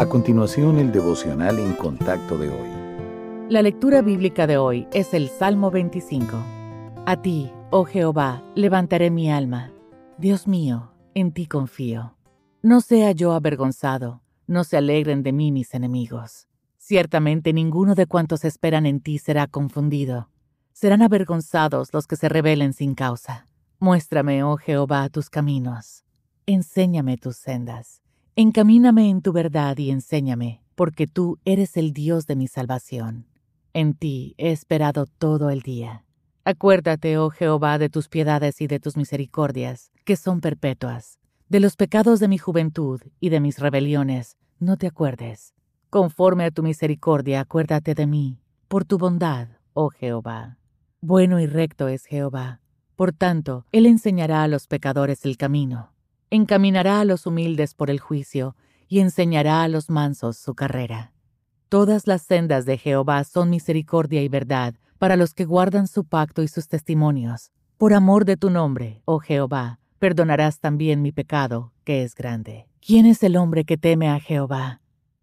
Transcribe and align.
A 0.00 0.06
continuación, 0.06 0.78
el 0.78 0.92
devocional 0.92 1.58
en 1.58 1.74
contacto 1.74 2.38
de 2.38 2.48
hoy. 2.48 3.50
La 3.50 3.60
lectura 3.60 4.00
bíblica 4.00 4.46
de 4.46 4.56
hoy 4.56 4.88
es 4.94 5.12
el 5.12 5.28
Salmo 5.28 5.70
25. 5.70 6.42
A 7.04 7.20
ti, 7.20 7.52
oh 7.68 7.84
Jehová, 7.84 8.42
levantaré 8.54 9.10
mi 9.10 9.30
alma. 9.30 9.74
Dios 10.16 10.48
mío, 10.48 10.90
en 11.12 11.32
ti 11.32 11.44
confío. 11.44 12.16
No 12.62 12.80
sea 12.80 13.12
yo 13.12 13.34
avergonzado, 13.34 14.22
no 14.46 14.64
se 14.64 14.78
alegren 14.78 15.22
de 15.22 15.32
mí 15.32 15.52
mis 15.52 15.74
enemigos. 15.74 16.48
Ciertamente 16.78 17.52
ninguno 17.52 17.94
de 17.94 18.06
cuantos 18.06 18.46
esperan 18.46 18.86
en 18.86 19.00
ti 19.00 19.18
será 19.18 19.48
confundido. 19.48 20.30
Serán 20.72 21.02
avergonzados 21.02 21.92
los 21.92 22.06
que 22.06 22.16
se 22.16 22.30
rebelen 22.30 22.72
sin 22.72 22.94
causa. 22.94 23.44
Muéstrame, 23.78 24.44
oh 24.44 24.56
Jehová, 24.56 25.10
tus 25.10 25.28
caminos. 25.28 26.06
Enséñame 26.46 27.18
tus 27.18 27.36
sendas 27.36 27.99
Encamíname 28.36 29.10
en 29.10 29.22
tu 29.22 29.32
verdad 29.32 29.76
y 29.78 29.90
enséñame, 29.90 30.62
porque 30.76 31.08
tú 31.08 31.38
eres 31.44 31.76
el 31.76 31.92
Dios 31.92 32.26
de 32.26 32.36
mi 32.36 32.46
salvación. 32.46 33.26
En 33.74 33.94
ti 33.94 34.34
he 34.38 34.52
esperado 34.52 35.06
todo 35.06 35.50
el 35.50 35.62
día. 35.62 36.04
Acuérdate, 36.44 37.18
oh 37.18 37.30
Jehová, 37.30 37.76
de 37.78 37.88
tus 37.88 38.08
piedades 38.08 38.60
y 38.60 38.68
de 38.68 38.78
tus 38.78 38.96
misericordias, 38.96 39.90
que 40.04 40.16
son 40.16 40.40
perpetuas. 40.40 41.18
De 41.48 41.58
los 41.58 41.76
pecados 41.76 42.20
de 42.20 42.28
mi 42.28 42.38
juventud 42.38 43.00
y 43.18 43.30
de 43.30 43.40
mis 43.40 43.58
rebeliones, 43.58 44.36
no 44.60 44.76
te 44.76 44.86
acuerdes. 44.86 45.52
Conforme 45.90 46.44
a 46.44 46.50
tu 46.52 46.62
misericordia, 46.62 47.40
acuérdate 47.40 47.94
de 47.94 48.06
mí, 48.06 48.38
por 48.68 48.84
tu 48.84 48.96
bondad, 48.96 49.48
oh 49.74 49.90
Jehová. 49.90 50.56
Bueno 51.00 51.40
y 51.40 51.46
recto 51.46 51.88
es 51.88 52.04
Jehová. 52.04 52.60
Por 52.94 53.12
tanto, 53.12 53.66
Él 53.72 53.86
enseñará 53.86 54.44
a 54.44 54.48
los 54.48 54.68
pecadores 54.68 55.24
el 55.24 55.36
camino 55.36 55.90
encaminará 56.30 57.00
a 57.00 57.04
los 57.04 57.26
humildes 57.26 57.74
por 57.74 57.90
el 57.90 58.00
juicio 58.00 58.56
y 58.88 59.00
enseñará 59.00 59.62
a 59.62 59.68
los 59.68 59.90
mansos 59.90 60.36
su 60.36 60.54
carrera. 60.54 61.12
Todas 61.68 62.06
las 62.06 62.22
sendas 62.22 62.64
de 62.66 62.78
Jehová 62.78 63.22
son 63.24 63.50
misericordia 63.50 64.22
y 64.22 64.28
verdad 64.28 64.74
para 64.98 65.16
los 65.16 65.34
que 65.34 65.44
guardan 65.44 65.86
su 65.86 66.04
pacto 66.04 66.42
y 66.42 66.48
sus 66.48 66.68
testimonios. 66.68 67.52
Por 67.78 67.94
amor 67.94 68.24
de 68.24 68.36
tu 68.36 68.50
nombre, 68.50 69.02
oh 69.04 69.18
Jehová, 69.20 69.78
perdonarás 69.98 70.60
también 70.60 71.02
mi 71.02 71.12
pecado, 71.12 71.72
que 71.84 72.02
es 72.02 72.14
grande. 72.14 72.66
¿Quién 72.84 73.06
es 73.06 73.22
el 73.22 73.36
hombre 73.36 73.64
que 73.64 73.76
teme 73.76 74.08
a 74.08 74.18
Jehová? 74.20 74.80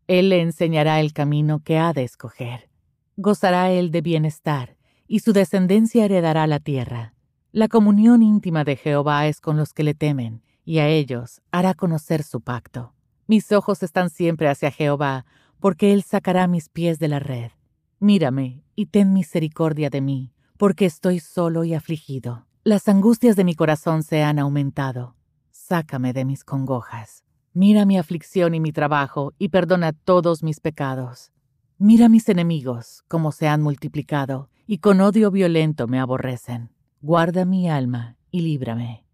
Él 0.07 0.29
le 0.29 0.41
enseñará 0.41 0.99
el 0.99 1.13
camino 1.13 1.59
que 1.63 1.77
ha 1.77 1.93
de 1.93 2.03
escoger. 2.03 2.69
Gozará 3.17 3.71
él 3.71 3.91
de 3.91 4.01
bienestar, 4.01 4.77
y 5.07 5.19
su 5.19 5.33
descendencia 5.33 6.05
heredará 6.05 6.47
la 6.47 6.59
tierra. 6.59 7.13
La 7.51 7.67
comunión 7.67 8.23
íntima 8.23 8.63
de 8.63 8.75
Jehová 8.75 9.27
es 9.27 9.41
con 9.41 9.57
los 9.57 9.73
que 9.73 9.83
le 9.83 9.93
temen, 9.93 10.41
y 10.67 10.79
a 10.79 10.89
ellos 10.89 11.41
hará 11.49 11.73
conocer 11.73 12.23
su 12.23 12.41
pacto. 12.41 12.93
Mis 13.25 13.53
ojos 13.53 13.83
están 13.83 14.09
siempre 14.09 14.49
hacia 14.49 14.69
Jehová, 14.69 15.25
porque 15.61 15.93
Él 15.93 16.03
sacará 16.03 16.45
mis 16.45 16.67
pies 16.67 16.99
de 16.99 17.07
la 17.07 17.19
red. 17.19 17.51
Mírame 17.99 18.65
y 18.75 18.87
ten 18.87 19.13
misericordia 19.13 19.89
de 19.89 20.01
mí, 20.01 20.33
porque 20.57 20.83
estoy 20.83 21.21
solo 21.21 21.63
y 21.63 21.73
afligido. 21.73 22.47
Las 22.65 22.89
angustias 22.89 23.37
de 23.37 23.45
mi 23.45 23.55
corazón 23.55 24.03
se 24.03 24.23
han 24.23 24.39
aumentado. 24.39 25.15
Sácame 25.51 26.11
de 26.11 26.25
mis 26.25 26.43
congojas. 26.43 27.23
Mira 27.53 27.85
mi 27.85 27.97
aflicción 27.97 28.53
y 28.53 28.59
mi 28.59 28.73
trabajo, 28.73 29.33
y 29.39 29.47
perdona 29.47 29.93
todos 29.93 30.43
mis 30.43 30.59
pecados. 30.59 31.31
Mira 31.77 32.09
mis 32.09 32.27
enemigos, 32.27 33.05
como 33.07 33.31
se 33.31 33.47
han 33.47 33.61
multiplicado, 33.61 34.49
y 34.65 34.79
con 34.79 34.99
odio 34.99 35.31
violento 35.31 35.87
me 35.87 36.01
aborrecen. 36.01 36.71
Guarda 37.01 37.45
mi 37.45 37.69
alma 37.69 38.17
y 38.31 38.41
líbrame. 38.41 39.06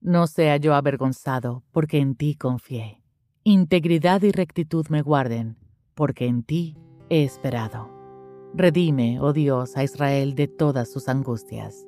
No 0.00 0.26
sea 0.28 0.56
yo 0.58 0.74
avergonzado, 0.74 1.64
porque 1.72 1.98
en 1.98 2.14
ti 2.14 2.36
confié. 2.36 3.02
Integridad 3.42 4.22
y 4.22 4.30
rectitud 4.30 4.86
me 4.90 5.02
guarden, 5.02 5.56
porque 5.94 6.26
en 6.26 6.44
ti 6.44 6.76
he 7.10 7.24
esperado. 7.24 7.90
Redime, 8.54 9.18
oh 9.20 9.32
Dios, 9.32 9.76
a 9.76 9.82
Israel 9.82 10.34
de 10.34 10.46
todas 10.46 10.90
sus 10.90 11.08
angustias. 11.08 11.86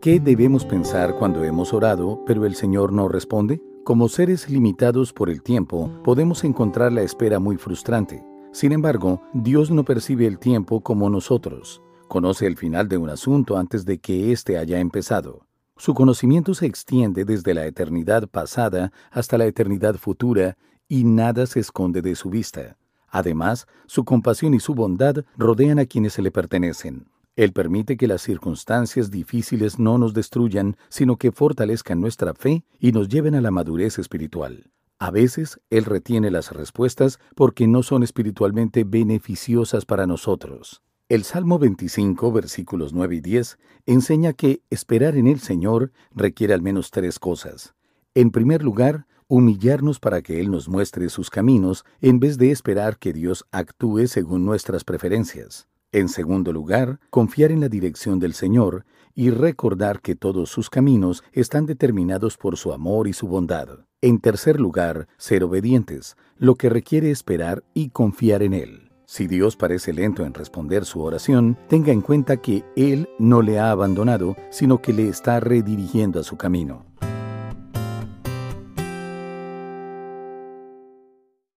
¿Qué 0.00 0.18
debemos 0.18 0.64
pensar 0.64 1.16
cuando 1.16 1.44
hemos 1.44 1.74
orado, 1.74 2.22
pero 2.26 2.46
el 2.46 2.54
Señor 2.54 2.92
no 2.92 3.08
responde? 3.08 3.60
Como 3.84 4.08
seres 4.08 4.48
limitados 4.48 5.12
por 5.12 5.28
el 5.28 5.42
tiempo, 5.42 5.90
podemos 6.02 6.44
encontrar 6.44 6.92
la 6.92 7.02
espera 7.02 7.38
muy 7.38 7.56
frustrante. 7.58 8.24
Sin 8.52 8.72
embargo, 8.72 9.22
Dios 9.34 9.70
no 9.70 9.84
percibe 9.84 10.26
el 10.26 10.38
tiempo 10.38 10.80
como 10.80 11.10
nosotros. 11.10 11.82
Conoce 12.08 12.46
el 12.46 12.56
final 12.56 12.88
de 12.88 12.96
un 12.96 13.10
asunto 13.10 13.58
antes 13.58 13.84
de 13.84 13.98
que 13.98 14.32
éste 14.32 14.56
haya 14.56 14.80
empezado. 14.80 15.49
Su 15.80 15.94
conocimiento 15.94 16.52
se 16.52 16.66
extiende 16.66 17.24
desde 17.24 17.54
la 17.54 17.64
eternidad 17.64 18.28
pasada 18.28 18.92
hasta 19.10 19.38
la 19.38 19.46
eternidad 19.46 19.94
futura 19.94 20.58
y 20.88 21.04
nada 21.04 21.46
se 21.46 21.58
esconde 21.58 22.02
de 22.02 22.16
su 22.16 22.28
vista. 22.28 22.76
Además, 23.08 23.66
su 23.86 24.04
compasión 24.04 24.52
y 24.52 24.60
su 24.60 24.74
bondad 24.74 25.24
rodean 25.38 25.78
a 25.78 25.86
quienes 25.86 26.12
se 26.12 26.20
le 26.20 26.30
pertenecen. 26.30 27.08
Él 27.34 27.54
permite 27.54 27.96
que 27.96 28.06
las 28.06 28.20
circunstancias 28.20 29.10
difíciles 29.10 29.78
no 29.78 29.96
nos 29.96 30.12
destruyan, 30.12 30.76
sino 30.90 31.16
que 31.16 31.32
fortalezcan 31.32 31.98
nuestra 31.98 32.34
fe 32.34 32.62
y 32.78 32.92
nos 32.92 33.08
lleven 33.08 33.34
a 33.34 33.40
la 33.40 33.50
madurez 33.50 33.98
espiritual. 33.98 34.70
A 34.98 35.10
veces 35.10 35.62
Él 35.70 35.86
retiene 35.86 36.30
las 36.30 36.52
respuestas 36.52 37.18
porque 37.34 37.66
no 37.66 37.82
son 37.82 38.02
espiritualmente 38.02 38.84
beneficiosas 38.84 39.86
para 39.86 40.06
nosotros. 40.06 40.82
El 41.10 41.24
Salmo 41.24 41.58
25, 41.58 42.30
versículos 42.30 42.92
9 42.92 43.16
y 43.16 43.20
10, 43.20 43.58
enseña 43.84 44.32
que 44.32 44.62
esperar 44.70 45.16
en 45.16 45.26
el 45.26 45.40
Señor 45.40 45.90
requiere 46.14 46.54
al 46.54 46.62
menos 46.62 46.92
tres 46.92 47.18
cosas. 47.18 47.74
En 48.14 48.30
primer 48.30 48.62
lugar, 48.62 49.08
humillarnos 49.26 49.98
para 49.98 50.22
que 50.22 50.38
Él 50.38 50.52
nos 50.52 50.68
muestre 50.68 51.08
sus 51.08 51.28
caminos 51.28 51.84
en 52.00 52.20
vez 52.20 52.38
de 52.38 52.52
esperar 52.52 52.96
que 52.96 53.12
Dios 53.12 53.44
actúe 53.50 54.06
según 54.06 54.44
nuestras 54.44 54.84
preferencias. 54.84 55.66
En 55.90 56.08
segundo 56.08 56.52
lugar, 56.52 57.00
confiar 57.10 57.50
en 57.50 57.58
la 57.58 57.68
dirección 57.68 58.20
del 58.20 58.32
Señor 58.32 58.84
y 59.12 59.30
recordar 59.30 60.02
que 60.02 60.14
todos 60.14 60.48
sus 60.48 60.70
caminos 60.70 61.24
están 61.32 61.66
determinados 61.66 62.36
por 62.36 62.56
su 62.56 62.72
amor 62.72 63.08
y 63.08 63.14
su 63.14 63.26
bondad. 63.26 63.80
En 64.00 64.20
tercer 64.20 64.60
lugar, 64.60 65.08
ser 65.16 65.42
obedientes, 65.42 66.16
lo 66.36 66.54
que 66.54 66.68
requiere 66.68 67.10
esperar 67.10 67.64
y 67.74 67.88
confiar 67.88 68.44
en 68.44 68.54
Él. 68.54 68.79
Si 69.10 69.26
Dios 69.26 69.56
parece 69.56 69.92
lento 69.92 70.24
en 70.24 70.34
responder 70.34 70.84
su 70.84 71.02
oración, 71.02 71.58
tenga 71.66 71.90
en 71.90 72.00
cuenta 72.00 72.36
que 72.36 72.62
Él 72.76 73.08
no 73.18 73.42
le 73.42 73.58
ha 73.58 73.72
abandonado, 73.72 74.36
sino 74.50 74.80
que 74.80 74.92
le 74.92 75.08
está 75.08 75.40
redirigiendo 75.40 76.20
a 76.20 76.22
su 76.22 76.36
camino. 76.36 76.89